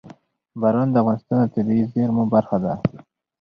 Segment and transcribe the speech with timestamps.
[0.61, 2.73] باران د افغانستان د طبیعي زیرمو برخه ده.